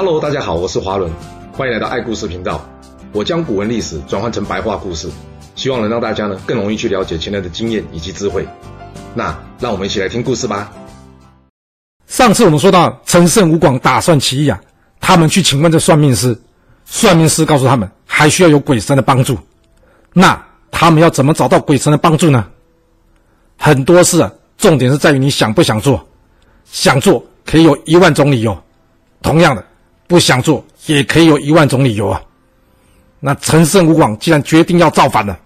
[0.00, 1.10] Hello，大家好，我是华伦，
[1.52, 2.64] 欢迎来到爱故事频道。
[3.12, 5.10] 我将古文历史转换成白话故事，
[5.56, 8.46] 希望能让大家呢更容易去了解前人的经验以及智慧。
[9.12, 10.72] 那让我们一起来听故事吧。
[12.06, 14.60] 上次我们说到陈胜吴广打算起义啊，
[15.00, 16.40] 他们去请问这算命师，
[16.84, 19.36] 算命师告诉他们还需要有鬼神的帮助。
[20.12, 20.40] 那
[20.70, 22.46] 他们要怎么找到鬼神的帮助呢？
[23.56, 26.06] 很多事啊，重点是在于你想不想做。
[26.66, 28.56] 想做可以有一万种理由，
[29.22, 29.64] 同样的。
[30.08, 32.20] 不想做也可以有一万种理由啊。
[33.20, 35.38] 那陈胜吴广既然决定要造反了，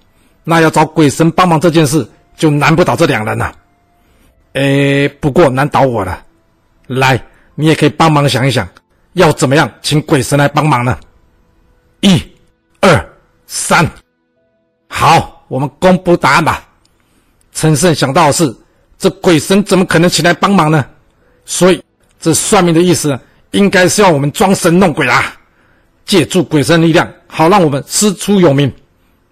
[0.44, 3.52] 那要找鬼神帮忙这件事就难不倒这两人了。
[4.54, 6.22] 哎，不过难倒我了。
[6.86, 7.22] 来，
[7.54, 8.68] 你也可以帮忙想一想，
[9.14, 10.98] 要怎么样请鬼神来帮忙呢？
[12.00, 12.22] 一、
[12.80, 13.14] 二、
[13.46, 13.88] 三，
[14.88, 16.68] 好，我们公布答案吧。
[17.52, 18.54] 陈胜想到的是，
[18.98, 20.84] 这鬼神怎么可能请来帮忙呢？
[21.46, 21.82] 所以
[22.20, 23.18] 这算命的意思？
[23.52, 25.32] 应该是要我们装神弄鬼啦，
[26.04, 28.70] 借助鬼神力量，好让我们师出有名。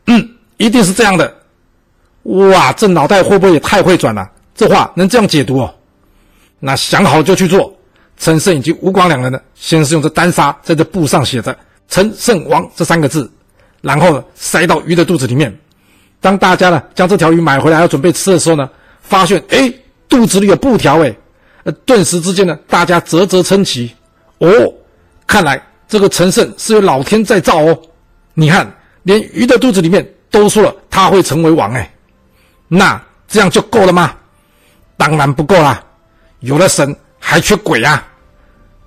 [0.07, 1.35] 嗯，一定是这样的。
[2.23, 4.27] 哇，这脑袋会不会也太会转了？
[4.55, 5.75] 这话能这样解读哦？
[6.59, 7.75] 那想好就去做。
[8.19, 11.57] 陈胜以及吴广两人呢，先是用这单杀在这布上写着
[11.89, 13.31] “陈胜王”这三个字，
[13.81, 15.59] 然后呢塞到鱼的肚子里面。
[16.21, 18.69] 当大家呢将这条鱼买回来要准备吃的时候呢，
[19.01, 19.73] 发现哎
[20.07, 21.17] 肚子里有布条哎，
[21.65, 23.91] 呃顿时之间呢大家啧啧称奇。
[24.41, 24.49] 哦，
[25.27, 27.79] 看来这个陈胜是有老天在造哦。
[28.35, 28.71] 你看，
[29.03, 31.91] 连鱼的肚子里面都说了他会成为王哎，
[32.69, 34.15] 那这样就够了吗？
[34.97, 35.83] 当然不够啦，
[36.41, 38.07] 有了神还缺鬼啊！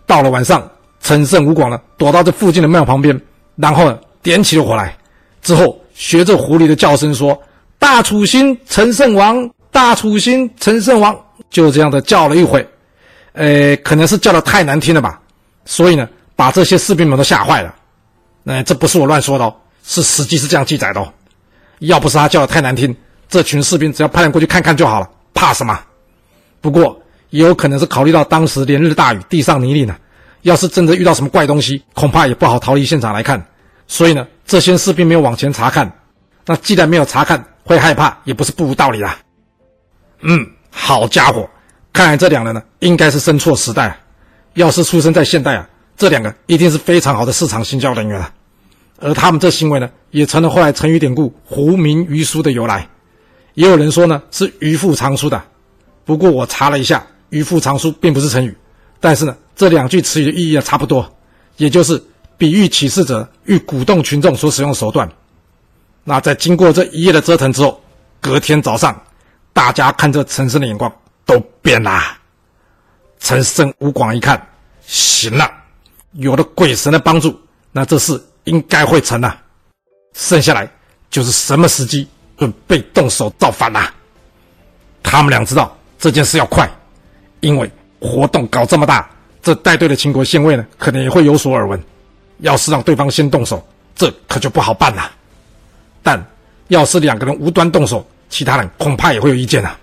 [0.05, 0.69] 到了晚上，
[1.01, 3.19] 陈胜吴广呢躲到这附近的庙旁边，
[3.55, 4.95] 然后呢点起了火来，
[5.41, 7.39] 之后学着狐狸的叫声说
[7.79, 9.49] ：“大楚兴，陈胜王！
[9.71, 12.67] 大楚兴，陈胜王！”就这样的叫了一回，
[13.33, 15.19] 呃，可能是叫的太难听了吧。
[15.65, 17.73] 所以呢，把这些士兵们都吓坏了。
[18.43, 21.13] 那这不是我乱说的哦，是实际是这样记载的哦。
[21.79, 22.95] 要不是他叫的太难听，
[23.29, 25.79] 这群士兵只要派人过去看看就好了，怕什么？
[26.61, 29.95] 不过也有可能是考虑到当时连日大雨，地上泥泞呢。
[30.43, 33.45] 要是真的遇到什么怪东西，恐怕也不好逃离现场来看。
[33.87, 35.89] 所以呢，这些士兵没有往前查看。
[36.45, 39.17] 那既然没有查看，会害怕也不是不无道理啦。
[40.19, 41.49] 嗯，好家伙，
[41.93, 43.97] 看来这两人呢，应该是生错时代。
[44.53, 48.33] 要是出生在现代啊，这两个一定是非常好的市场行销人员啊，
[48.99, 52.87] 而他们这行为呢，也成了后来成语典故“狐鸣鱼书”的由来。
[53.55, 55.41] 也有人说呢，是“鱼腹藏书”的。
[56.05, 58.55] 不过我查了一下，“鱼腹藏书”并不是成语，
[58.99, 61.15] 但是呢，这两句词语的意义啊差不多，
[61.57, 62.03] 也就是
[62.37, 65.09] 比喻起事者欲鼓动群众所使用手段。
[66.03, 67.81] 那在经过这一夜的折腾之后，
[68.19, 69.01] 隔天早上，
[69.53, 70.91] 大家看这陈胜的眼光
[71.25, 72.01] 都变了。
[73.23, 74.45] 陈胜吴广一看，
[74.85, 75.49] 行了，
[76.11, 77.39] 有了鬼神的帮助，
[77.71, 79.39] 那这事应该会成了。
[80.13, 80.69] 剩下来
[81.09, 82.05] 就是什么时机
[82.37, 83.89] 准备动手造反了。
[85.01, 86.69] 他们俩知道这件事要快，
[87.39, 89.09] 因为活动搞这么大，
[89.41, 91.81] 这带队的秦国县尉呢，可能也会有所耳闻。
[92.39, 95.09] 要是让对方先动手，这可就不好办了。
[96.01, 96.21] 但
[96.67, 99.79] 要是两个人无端动手，其他人恐怕也会有意见啊。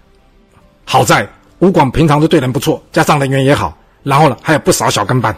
[0.85, 1.27] 好在。
[1.61, 5.35] 吴广平常就对人不错，加上人缘也好，然后呢还有不少小跟班。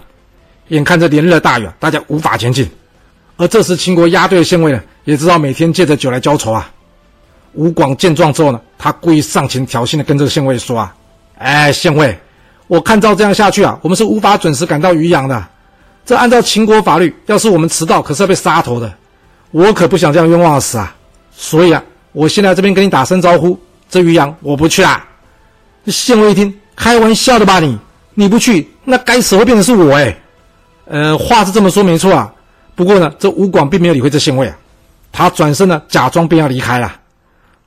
[0.69, 2.71] 眼看着连日大雨，大家无法前进。
[3.37, 6.71] 而这时秦国押队的县尉呢，也知道每天借着酒来浇愁啊。
[7.55, 10.95] 吴广见状之后呢，他故意上前挑衅的跟这个县尉说啊
[11.39, 12.17] ：“哎，县尉，
[12.69, 15.45] 我看照这样下去啊，我们是无法准时赶到渔阳的。
[16.07, 18.91] 这按照秦国法律，要是我们迟到，可是要被杀头的。
[19.51, 20.95] 我可不想这样冤枉死啊。
[21.33, 23.59] 所以啊，我现在这边跟你打声招呼，
[23.91, 25.05] 这渔阳我不去啊。”
[25.85, 27.79] 这县尉一听，开玩笑的吧你？
[28.15, 30.17] 你不去，那该死会变成是我哎。
[30.85, 32.33] 呃，话是这么说没错啊。
[32.75, 34.57] 不过呢，这吴广并没有理会这县尉啊，
[35.11, 37.01] 他转身呢，假装便要离开了。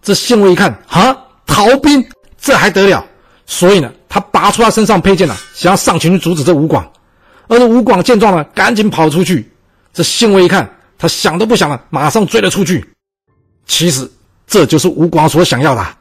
[0.01, 2.05] 这县尉一看，哈，逃兵，
[2.39, 3.03] 这还得了？
[3.45, 6.89] 所以呢，他拔出他身上佩剑呢，想要上前去阻止这吴广。
[7.47, 9.51] 而这吴广见状呢，赶紧跑出去。
[9.93, 12.85] 这县尉一看，他想都不想了，马上追了出去。
[13.65, 14.09] 其实
[14.45, 15.94] 这就是吴广所想要的。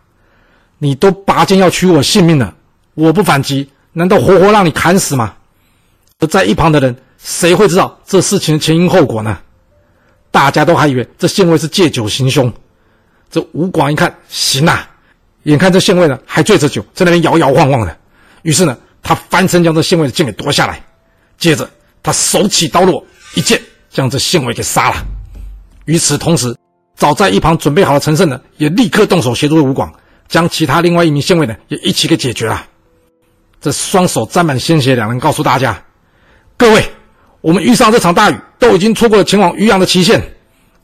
[0.85, 2.55] 你都拔剑要取我性命了，
[2.93, 5.33] 我不反击，难道活活让你砍死吗？
[6.19, 9.39] 而在一旁的人，谁会知道这事情的前因后果呢？
[10.31, 12.53] 大家都还以为这县尉是借酒行凶。
[13.31, 14.91] 这吴广一看，行啊，
[15.45, 17.97] 眼看这县尉呢还醉着酒，在那边摇摇晃晃的，
[18.43, 20.85] 于是呢，他翻身将这县尉的剑给夺下来，
[21.39, 21.67] 接着
[22.03, 23.03] 他手起刀落，
[23.37, 23.59] 一剑
[23.91, 24.97] 将这县尉给杀了。
[25.87, 26.55] 与此同时，
[26.95, 29.91] 早在一旁准备好的陈胜呢，也立刻动手协助吴广。
[30.29, 32.67] 将其他另外一名县尉呢也一起给解决了。
[33.61, 35.83] 这双手沾满鲜血，两人告诉大家
[36.59, 36.85] ：“各位，
[37.41, 40.23] 我们遇上这场大雨，都已经错过了前往渔阳的期限。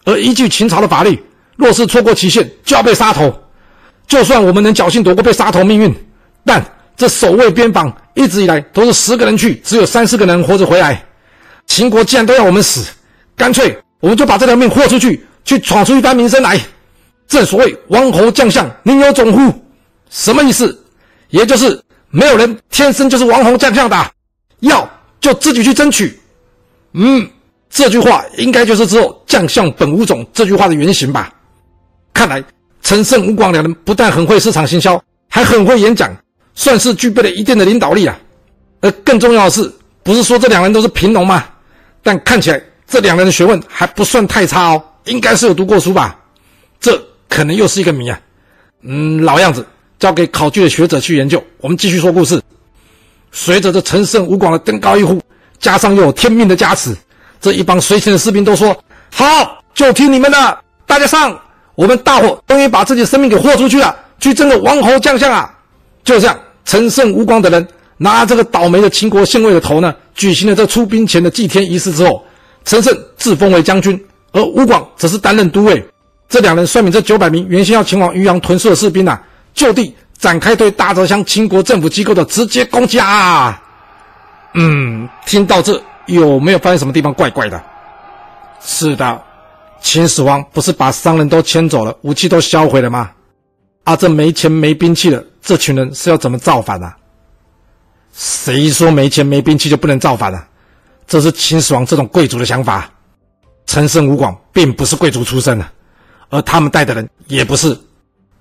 [0.04, 1.22] 而依据秦朝的法律，
[1.56, 3.38] 若是错过期限，就要被杀头。
[4.06, 5.94] 就算我们能侥幸躲过被杀头命运，
[6.44, 6.64] 但
[6.96, 11.04] 这守卫边防一直以来都是十个人去，只有三四个人活着回来。
[11.66, 12.90] 秦国既然都要我们死，
[13.36, 16.58] 干脆我们就把这条命豁出去，去闯出一番名声来。
[17.30, 19.54] 正所谓王侯将相宁有种乎？
[20.10, 20.76] 什么意思？
[21.28, 24.10] 也就是没有人天生就是王侯将相的，
[24.58, 24.86] 要
[25.20, 26.18] 就自己去争取。
[26.92, 27.30] 嗯，
[27.70, 31.32] 这句话应该就是之后“将相本无种”这句话的原型吧？
[32.12, 32.42] 看来
[32.82, 36.12] 陈胜、吴广两人不但很会市场行销，还很会演讲，
[36.56, 38.18] 算是具备了一定的领导力啊。
[38.80, 39.72] 而更重要的是，
[40.02, 41.44] 不是说这两人都是贫农吗？
[42.02, 46.18] 但看起来这两人的学问还不算太差哦，应该是有读过书吧？
[47.30, 48.20] 可能又是一个谜啊。
[48.82, 49.64] 嗯，老样子，
[49.98, 51.42] 交给考据的学者去研究。
[51.58, 52.38] 我们继续说故事。
[53.32, 55.18] 随着这陈胜、吴广的登高一呼，
[55.58, 56.94] 加上又有天命的加持，
[57.40, 58.76] 这一帮随行的士兵都说
[59.12, 61.40] ：“好，就听你们的，大家上！
[61.76, 65.54] 我们大伙终于把自己的生命给豁出去了，去争个王侯将相啊！”
[66.02, 67.66] 就这样，陈胜、吴广等人
[67.96, 72.24] 拿这个倒霉的秦国县尉的头呢，举行了这出兵前的祭天仪式之后，
[72.64, 74.02] 陈胜自封为将军，
[74.32, 75.86] 而吴广则是担任都尉。
[76.30, 79.20] 这两人率领这九百名原先要前往渔阳屯戍的士兵啊，
[79.52, 83.60] 就地展开对大泽乡秦国政府机构的直接攻击啊！
[84.54, 87.60] 嗯，听到这有没有发现什么地方怪怪的？
[88.62, 89.20] 是的，
[89.82, 93.10] 秦始皇不是把商人都牵走了，武器都销毁了吗？
[93.82, 96.96] 啊，这没钱没兵器了，这群人是要怎么造反啊？
[98.14, 100.46] 谁说没钱没兵器就不能造反啊？
[101.08, 102.88] 这是秦始皇这种贵族的想法。
[103.66, 105.66] 陈胜吴广并不是贵族出身的。
[106.30, 107.76] 而他们带的人也不是，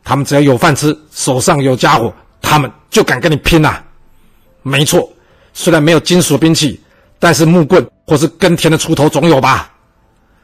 [0.04, 3.84] 他们只要有饭吃，手上有家伙，他们就敢跟你拼呐、
[4.62, 5.12] 没错，
[5.54, 6.80] 虽然没有金属兵器，
[7.18, 9.72] 但是木棍或是耕田的锄头总有吧？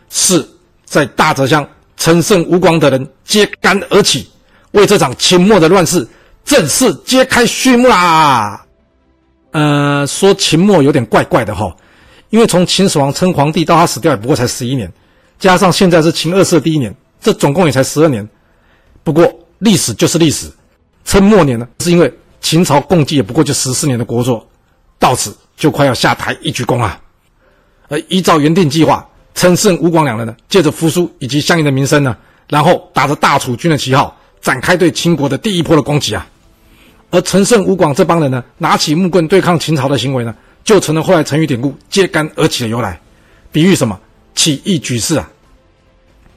[0.09, 0.45] 是
[0.85, 4.29] 在大泽乡，陈胜吴广等人揭竿而起，
[4.71, 6.07] 为这场秦末的乱世
[6.43, 8.65] 正式揭开序幕啦。
[9.51, 11.75] 呃，说秦末有点怪怪的哈，
[12.29, 14.91] 因为从秦始皇称皇帝到他死掉也不过才十一年，
[15.39, 16.95] 加上现在是秦二世第一年。
[17.25, 18.29] 这总共也才十二年，
[19.03, 19.27] 不过
[19.57, 20.47] 历史就是历史，
[21.05, 24.43] 称末年呢，是因为秦朝共计也不过就十四年的国祚，
[24.99, 27.01] 到此就快要下台一鞠躬啊。
[27.87, 32.15] 而依照原定计划，陈胜、吴广两人呢，借着扶苏以及相应的名声呢，
[32.47, 36.27] 然后打着大楚军的旗号，展开对秦国的第一波的攻击啊。
[37.09, 43.01] 而陈胜、吴广这帮人呢，拿起木棍对抗秦朝的行为呢，就成了后来成语典故“揭竿而起”的由来，
[43.51, 43.99] 比喻什么？
[44.35, 45.27] 起义举事啊。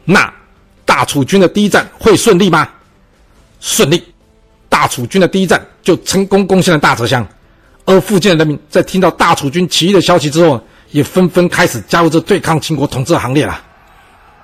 [0.07, 0.38] 那。
[0.89, 2.67] 大楚军的第一战会顺利吗？
[3.61, 4.03] 顺利，
[4.71, 7.29] 大楚军的第一战就成功攻陷了大泽乡，
[7.85, 13.61] 而附近的人民在听到大楚军起义的消息之后，也纷纷开始加入这对抗秦国统治的行列了。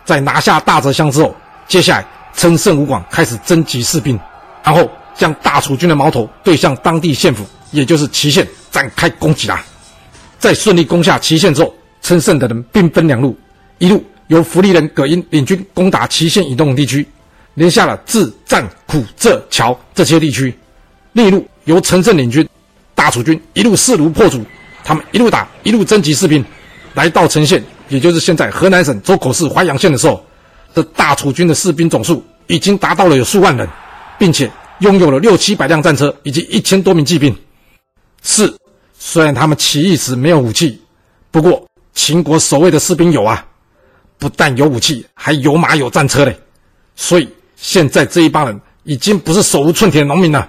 [0.04, 1.34] 在拿下大泽乡之后，
[1.66, 2.06] 接下来
[2.36, 4.20] 陈胜吴广开始征集士兵，
[4.62, 9.64] 然后将大楚军的矛头对向当地县府，也就是祁县展开攻击啦。
[10.38, 13.34] 在顺利攻下祁县之后，陈胜等人兵分两路，
[13.78, 14.04] 一路。
[14.28, 17.06] 由福利人葛英领军攻打祁县以东地区，
[17.54, 20.50] 连下了自、战、苦、浙、桥这些地区；
[21.12, 22.48] 另一路由陈胜领军，
[22.94, 24.44] 大楚军一路势如破竹，
[24.82, 26.44] 他们一路打一路征集士兵，
[26.94, 30.24] 来到陈县，也就是现在河南省周口市淮阳县的时候，
[30.74, 33.68] 这大楚军的士兵总数已经达到了有数万人，
[34.18, 37.36] 并且拥有了六七百辆战车以及一千多名骑兵。
[38.22, 38.52] 是，
[38.98, 40.80] 虽然他们起义时没有武器，
[41.30, 43.44] 不过秦国守卫的士兵有啊。
[44.24, 46.34] 不但有武器，还有马有战车嘞，
[46.96, 50.48] 所以现在这一帮人已经不是手无寸铁的农民了。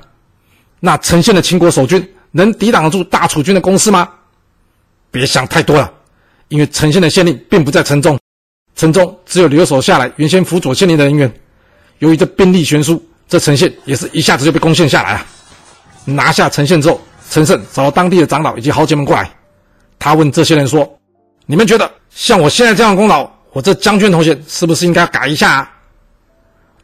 [0.79, 2.01] 那陈县的秦国守军
[2.31, 4.07] 能抵挡得住大楚军的攻势吗？
[5.11, 5.91] 别想太多了，
[6.47, 8.17] 因为陈县的县令并不在城中，
[8.77, 11.29] 城中只有留守下来原先辅佐县令的人员。
[11.99, 15.25] 由于这兵力悬殊，这陈县也是一下子就被攻陷下来了。
[16.05, 19.29] 拿下陈县之后，陈胜找到当地的长老以及豪杰们过来，
[19.99, 20.97] 他问这些人说
[21.45, 25.71] ：“你们觉得像我现在这样功劳？”我这将军同学是不是应该改一下啊？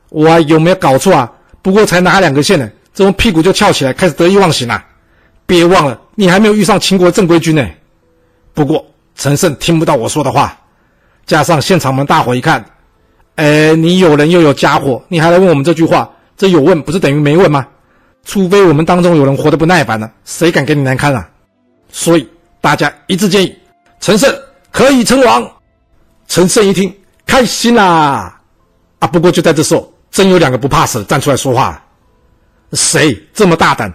[0.08, 1.30] 我有没有搞错啊？
[1.62, 4.82] 不过才拿两个县呢，怎么屁股就翘起来，开始得意忘形了？
[5.46, 7.68] 别忘了，你还没有遇上秦国正规军呢。
[8.54, 8.86] 不过
[9.16, 10.58] 陈胜听不到我说的话，
[11.26, 12.64] 加上现场们大伙一看，
[13.36, 16.10] 哎，你有人又有家伙，你还来问我们这句话？
[16.38, 17.68] 这有问不是等于没问吗？
[18.24, 21.30] 除非我们当中有人活得不耐烦了，谁敢给你难堪啊？
[21.92, 22.26] 所以
[22.62, 23.54] 大家一致建议，
[24.00, 24.34] 陈胜
[24.72, 25.46] 可以称王。
[26.32, 26.96] 陈胜一听，
[27.26, 28.40] 开心啦！
[29.00, 31.84] 啊，不过就在这时候，真有两个不怕死的站出来说话。
[32.72, 33.94] 谁这么大胆？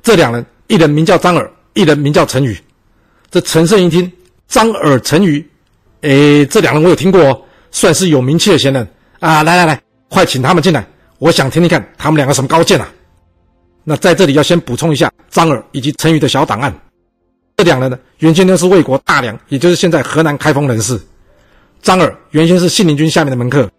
[0.00, 2.56] 这两人，一人名叫张耳，一人名叫陈宇。
[3.28, 4.08] 这陈胜一听，
[4.46, 5.44] 张耳、陈宇，
[6.02, 8.88] 哎，这两人我有听过哦，算是有名气的闲人
[9.18, 9.42] 啊！
[9.42, 10.86] 来来来，快请他们进来，
[11.18, 12.88] 我想听听看他们两个什么高见啊！
[13.82, 16.72] 那在这里要先补充一下张耳以及陈宇的小档案。
[17.56, 20.96] 这两人呢，原先都是魏国大梁，也就是现在河南开封人士。
[21.82, 23.70] 张耳原先是信陵君下面的门客，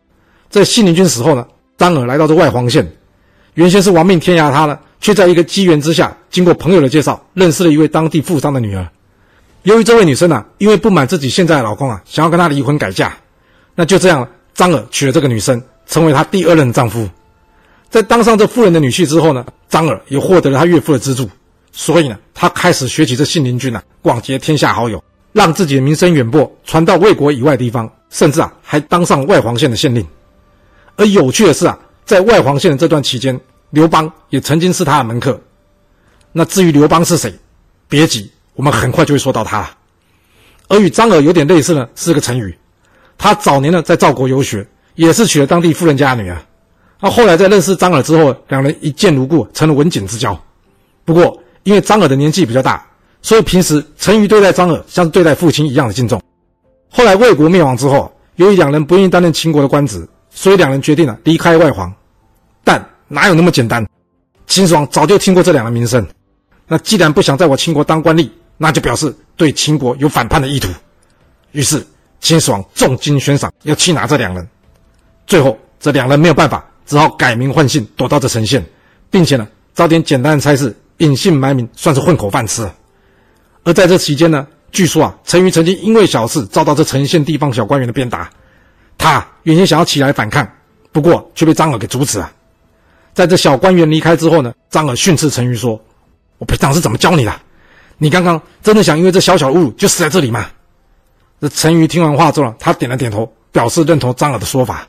[0.49, 1.45] 在信陵君死后呢，
[1.77, 2.89] 张耳来到这外黄县，
[3.53, 8.87] 原先是亡命天涯，他呢，却在一个机缘之下，经过朋友的介绍，认识了一位当地富商的女儿。
[9.63, 13.15] 由于这位女生啊，因为不满自己现在的老公啊，想要跟他离婚改嫁，
[13.75, 17.07] 那就这样，张耳娶了这个女生，成为他第二任丈夫。
[17.89, 21.29] 在当上这妇人的女婿之后呢，张耳也获得了他岳父的资助，
[21.71, 25.03] 所以呢，他开始学起这信陵君啊，广结天下好友，
[25.39, 30.05] 让自己的名声远播，传到魏国以外地方，甚至啊，还当上外黄县的县令。
[30.97, 35.39] 而有趣的是啊，在外黄县的这段期间，刘邦也曾经是他的门客。
[36.33, 37.33] 那至于刘邦是谁，
[37.87, 39.69] 别急，我们很快就会说到他了。
[40.67, 42.53] 而与张耳有点类似呢，是个陈驭，
[43.17, 46.37] 他早年呢在赵国游学，也是娶了当地富人家的女儿。
[46.99, 50.37] 那后来在认识张耳之后，两人一见如故，成了文锦之交。
[51.05, 52.85] 不过因为张耳的年纪比较大，
[53.21, 56.21] 所以平时陈驭对待张耳像是对待父亲一样的敬重。
[56.89, 61.93] 后来魏国灭亡之后，由于两人不愿意担任秦国的官职，所以两人决定了离开外黄。
[62.63, 63.85] 但哪有那么简单？
[64.47, 66.05] 秦始皇早就听过这两人名声。
[66.67, 70.69] 那既然不想在我秦国当官吏，那就表示对秦国有反叛的意图。
[71.51, 71.85] 于是
[72.19, 74.47] 秦始皇重金悬赏，要缉拿这两人。
[75.27, 78.65] 最后这两人没有办法，只好改名换姓，躲到这陈县，
[79.11, 82.67] 并且呢，找点简单的差事，隐姓埋名，算是混口饭吃。
[83.69, 88.27] 而在这期间呢，据说啊，陈瑜曾经因为小事遭到这陈县地方小官员的鞭打，
[88.97, 90.51] 他原先想要起来反抗，
[90.91, 92.31] 不过却被张耳给阻止了。
[93.13, 95.79] 在这小官员离开之后呢，张耳训斥陈瑜说
[96.39, 97.39] ：“我平常是怎么教你的？
[97.99, 100.47] 你刚刚真的想因为这小小的侮辱就死在这里吗？”
[101.39, 104.87] 这陈瑜听完话之后，他点了点头，表示认同张耳的说法。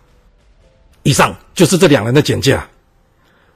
[1.02, 2.66] 以上就是这两人的简介啊。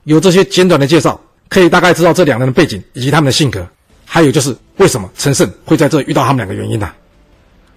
[0.02, 3.66] 有这些简短的介绍，可以大概知道这两人的背景以及他们的性格，
[4.04, 6.90] 还有就是为什么陈胜会在这遇到他们两个原因呢、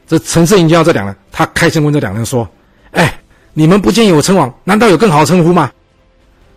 [0.08, 2.48] 这陈胜一见到这两人，他开声问这两人说
[2.92, 3.20] ：“哎，
[3.54, 5.72] 你们不建议我称王，难道有更好的称呼吗？”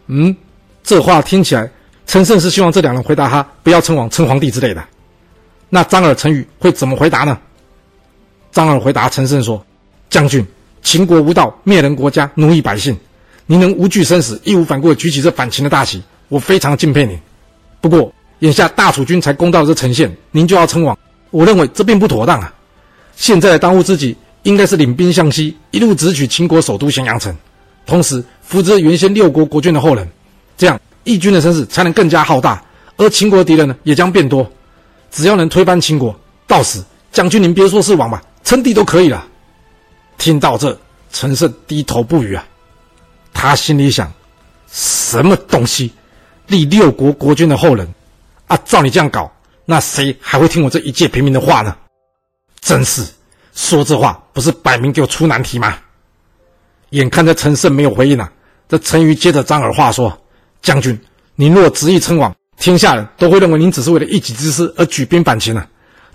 [0.07, 0.37] 嗯，
[0.83, 1.71] 这话听起来，
[2.07, 4.83] 陈胜是希望这两人回答他不要称王、称皇帝之类的。
[5.69, 7.39] 那张耳、陈驭会怎么回答呢？
[8.51, 9.65] 张耳回答陈胜说
[10.11, 10.45] ：“将军，
[10.83, 12.99] 秦国无道，灭人国家，奴役百姓，
[13.47, 17.17] 你能无惧生死、义无反顾地举起这反秦的大旗，我非常敬佩你。
[17.81, 20.99] 不过，眼下大楚军才攻到这陈县，您就要称王，
[21.31, 22.53] 我认为这并不妥当啊。
[23.17, 27.35] 现在当务之急，应该是领兵向西，一路直取秦国首都咸阳城。”
[27.87, 30.09] 同时扶植原先六国国君的后人，
[30.57, 32.63] 这样义军的声势才能更加浩大，
[32.97, 34.49] 而秦国敌人呢也将变多。
[35.11, 36.15] 只要能推翻秦国，
[36.47, 36.81] 到时
[37.11, 39.27] 将军您别说是王吧，称帝都可以了。
[40.19, 40.79] 听到这，
[41.13, 42.47] 陈胜低头不语啊。
[43.33, 44.13] 他心里想：
[44.71, 45.93] 什么东西，
[46.47, 47.89] 立六国国君的后人
[48.51, 48.59] 啊？
[48.65, 49.31] 照你这样搞，
[49.65, 51.77] 那谁还会听我这一介平民的话呢？
[52.61, 53.07] 真是
[53.55, 55.79] 说这话，不是摆明给我出难题吗？
[56.91, 58.31] 眼看着陈胜没有回应啊，
[58.69, 60.21] 这陈驭接着张耳话说
[60.61, 61.01] ：“将军，
[61.37, 65.65] 您若执意称王，天下人都会认为您只是为了一己之私而举兵反秦啊。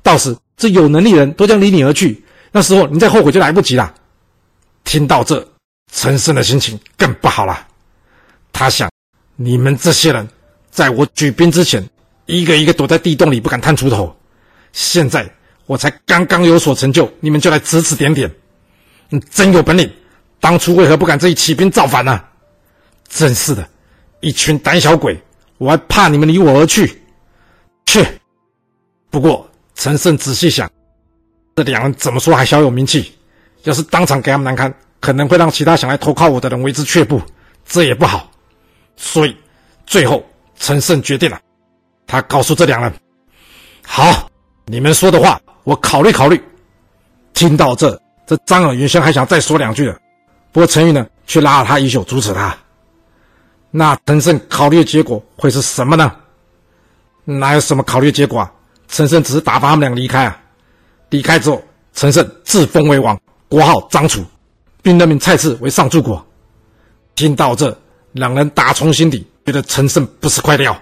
[0.03, 3.93] 到时这有能力人都将离你而去，那时候你再后悔就来不及了。”
[4.83, 5.47] 听到这，
[5.93, 7.65] 陈胜的心情更不好了。
[8.51, 8.91] 他想：
[9.37, 10.27] 你们这些人，
[10.69, 11.83] 在我举兵之前，
[12.25, 14.07] 一个一个躲在地洞里不敢探出头；
[14.73, 15.29] 现在
[15.65, 18.29] 我才刚刚有所成就，你们就来指指点点，
[19.09, 19.91] 你真有本领！
[20.39, 22.21] 当初为何不敢自己起兵造反呢？
[23.07, 23.67] 真是的，
[24.19, 25.19] 一群胆小鬼！
[25.57, 27.01] 我还怕你们离我而去？
[27.85, 28.05] 去！
[29.09, 30.69] 不过陈胜仔细想，
[31.55, 33.13] 这两人怎么说还小有名气，
[33.63, 37.21] 要是当场给他们难堪，可能会让其他想来投靠我的人为之却步，
[37.65, 38.29] 这也不好。
[38.97, 39.35] 所以
[39.85, 40.23] 最后
[40.59, 41.39] 陈胜决定了，
[42.07, 42.93] 他告诉这两人
[43.85, 44.29] ：“好，
[44.65, 46.41] 你们说的话我考虑考虑。”
[47.33, 49.99] 听到这，这张耳原先还想再说两句的。
[50.51, 52.55] 不过陈驭呢，却拉了他衣袖，阻止他。
[53.71, 56.15] 那陈胜考虑的结果会是什么呢？
[57.25, 58.51] 哪有什么考虑结果啊？
[58.87, 60.39] 陈胜只是打发他们俩离开啊。
[61.09, 61.61] 离开之后，
[61.93, 63.19] 陈胜自封为王，
[63.49, 64.23] 国号张楚，
[64.81, 66.25] 并任命蔡次为上柱国。
[67.15, 67.77] 听到这，
[68.13, 70.77] 两人打从心底觉得陈胜不是块料。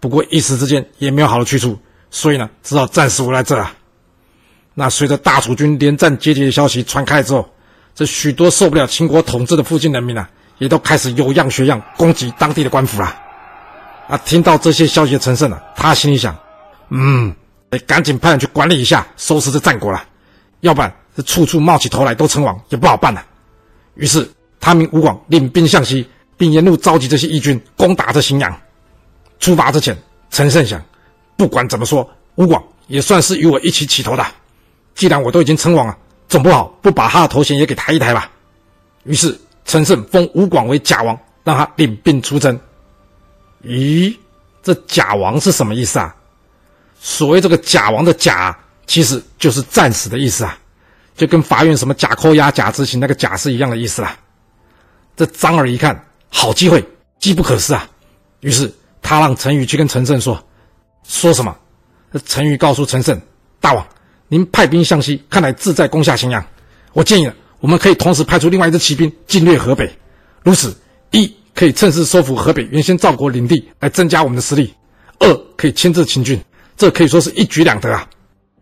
[0.00, 1.78] 不过一时之间也没有好的去处，
[2.10, 3.70] 所以呢，只好暂时围在这了。
[4.72, 7.48] 那随着大楚军连战皆捷的消息传开之后，
[7.94, 10.28] 这许多受不了秦国统治的附近人民啊，
[10.58, 13.14] 也都开始有样学样攻击当地的官府了。
[14.08, 16.34] 啊，听到这些消息的陈胜啊，他心里想：
[16.88, 17.34] 嗯，
[17.68, 20.02] 得赶紧派人去管理一下，收拾这战果了，
[20.60, 23.22] 要不然这处处冒起头来都称王也不好办了、
[23.94, 24.26] 于是
[24.58, 28.58] 他命吴广领兵向西，并沿路召集这些义军攻打这荥阳。
[29.40, 29.96] 出发之前，
[30.30, 30.80] 陈胜想，
[31.36, 34.24] 不管怎么说，吴广也算是与我一起起头的。
[34.94, 35.96] 既然我都已经称王了，
[36.28, 38.30] 总不好不把他的头衔也给抬一抬吧。
[39.04, 42.60] 于是陈胜封吴广为假王，让他领兵出征。
[43.64, 44.14] 咦，
[44.62, 46.14] 这假王是什么意思啊？
[47.00, 50.58] 所谓这个假王的假，其实就是战死的意思啊，
[51.16, 54.18] 就跟法院什么假扣押、假执行那个假是一样的意思啦。
[55.16, 56.86] 这张耳一看，好机会，
[57.18, 57.88] 机不可失啊，
[58.40, 58.70] 于是
[59.02, 60.42] 他让陈宇去跟陈胜说，
[61.04, 61.56] 说什么？
[62.26, 63.20] 陈宇告诉陈胜，
[63.60, 63.86] 大王，
[64.28, 66.44] 您派兵向西，看来志在攻下荥阳。
[66.92, 69.90] 我建议呢，我们可以同时派出另外一支骑兵进略河北，
[70.42, 70.76] 如此
[71.12, 74.66] 一可以趁势收复河北原先赵国领地，来增加我们的实力；
[75.18, 76.40] 二可以牵制秦军。
[76.76, 78.08] 这可以说是一举两得啊！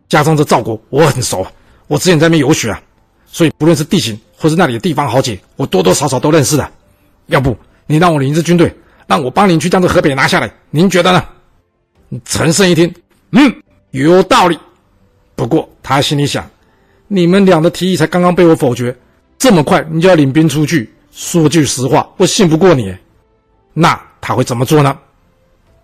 [0.08, 1.46] 加上这赵国我很熟，
[1.86, 2.82] 我之前在那边游学啊，
[3.26, 6.68] 所以不论是地形或是那里的地方豪杰，我多多少少都认识的。
[7.26, 8.74] 要不你让我领一支军队，
[9.08, 11.24] 让我帮您去将这河北拿下来，您觉得呢？
[12.26, 12.94] 陈胜一听，
[13.32, 14.58] 嗯，有道理。
[15.34, 16.48] 不过他心里想，
[17.06, 18.94] 你们俩的提议才刚刚被我否决，
[19.38, 20.92] 这么快你就要领兵出去？
[21.10, 22.94] 说句实话，我信不过你。
[23.72, 24.96] 那他会怎么做呢？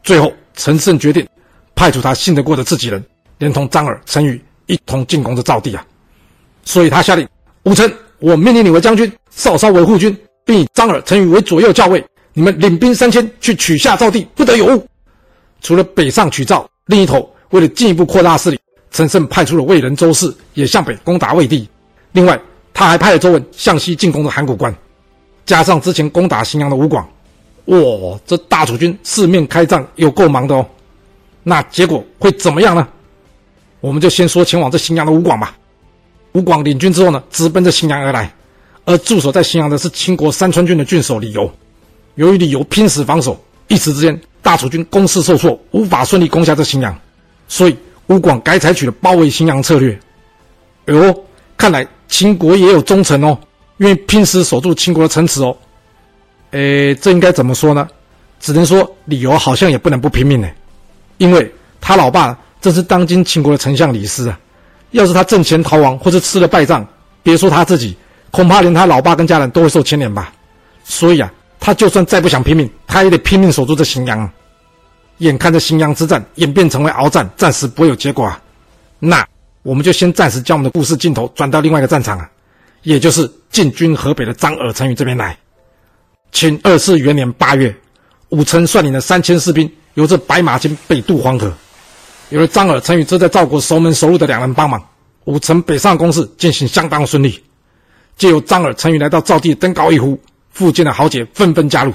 [0.03, 1.27] 最后，陈胜决定。
[1.75, 3.05] 派出他信得过的自己人，
[3.39, 5.85] 连同张耳、陈宇一同进攻这赵地啊！
[6.63, 7.29] 所以他下令：
[7.65, 12.05] 武臣，我命令你为将军，少稍为护军，并以张耳、陈宇为左右校尉。
[12.35, 14.87] 你们领兵三千去取下赵地，不得有误。
[15.63, 18.59] 除了北上取赵，另一头为了进一步扩大势力，
[18.91, 21.69] 陈胜派出了魏人周氏也向北攻打魏地。
[22.13, 22.39] 另外，
[22.75, 24.75] 他还派了周文向西进攻的函谷关，
[25.47, 27.09] 加上之前攻打荥阳的吴广，
[27.67, 27.77] 哇，
[28.27, 30.67] 这大楚军四面开战，有够忙的哦。
[31.45, 32.87] 那结果会怎么样呢？
[33.81, 35.57] 我们就先说前往这荥阳的吴广吧。
[36.33, 38.35] 吴广领军之后呢，直奔着荥阳而来。
[38.87, 41.51] 而驻守在荥阳的是秦国三川郡的郡守李由。
[42.15, 46.97] 由于李由拼死防守，一时之间大楚军攻势受挫，无法顺利攻下这荥阳。
[47.49, 49.99] 所以吴广改采取了包围荥阳策略。
[50.87, 51.25] 哎呦，
[51.57, 53.37] 看来秦国也有忠臣哦，
[53.79, 55.57] 愿意拼死守住秦国的城池哦。
[56.51, 57.89] 诶，这应该怎么说呢？
[58.41, 60.49] 只能说李由好像也不能不拼命呢。
[61.17, 61.51] 因为
[61.81, 64.39] 他老爸正是当今秦国的丞相李斯啊，
[64.91, 66.87] 要是他阵前逃亡或者吃了败仗，
[67.23, 67.97] 别说他自己，
[68.31, 70.33] 恐怕连他老爸跟家人都会受牵连吧。
[70.85, 74.31] 所以啊，他就算再不想拼命，他也得拼命守住这荥阳。
[75.19, 78.43] 眼看着荥阳之战演变成为鏖战，暂时不会有结果啊。
[78.99, 79.27] 那
[79.63, 82.31] 我们就先暂时将我们的故事镜头转到另外一个战场啊，
[82.83, 85.37] 也就是进军河北的张耳、陈宇这边来。
[86.33, 87.75] 秦二世元年八月，
[88.31, 89.71] 武臣率领了三千士兵。
[89.95, 91.53] 由这白马津北渡黄河，
[92.31, 94.85] 有了张耳、陈宇这在赵国熟门熟路的两人帮忙，
[95.23, 97.41] 武臣北上攻势进行相当顺利。
[98.17, 100.21] 借由张耳、陈宇来到赵地登高一呼，
[100.55, 101.93] 附近的豪杰纷纷加入，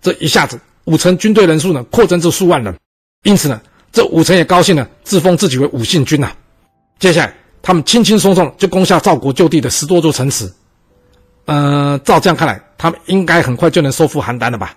[0.00, 2.78] 这一下子武臣军队人数呢扩增至数万人。
[3.24, 6.36] 因此呢，这武臣也高兴了，自封自己为武信君呐、啊。
[6.98, 10.52] 接下来他们轻轻松松就攻下赵国旧地的十多座城池。
[11.46, 14.76] 呃，照这样看来，他们应该很快就能收复邯郸了吧？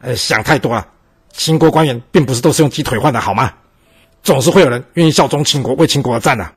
[0.00, 0.86] 呃，想太多了。
[1.32, 3.52] 秦国官员并不是都是用鸡腿换的，好吗？
[4.24, 6.52] 总是会有人愿意效忠秦国，为秦国而战的、啊。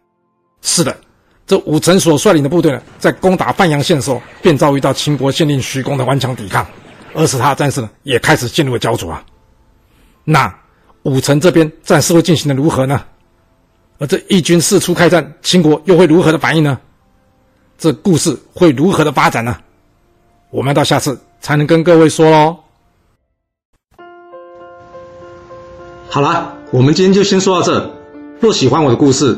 [0.61, 0.97] 是的，
[1.47, 6.65] 这武臣所率领的部队呢，在攻打范阳县的时候，便遭遇到秦国县令徐公的顽强抵抗，
[7.13, 9.23] 而使他的战事呢，也开始陷入了焦灼啊。
[10.23, 10.51] 那
[11.03, 13.03] 武臣这边战事会进行的如何呢？
[13.99, 16.79] 而这义军四处开战，秦国又会如何的反应呢？
[17.77, 19.55] 这故事会如何的发展呢？
[20.49, 22.57] 我们要到下次才能跟各位说喽。
[26.09, 27.91] 好啦，我们今天就先说到这。
[28.39, 29.37] 若喜欢我的故事，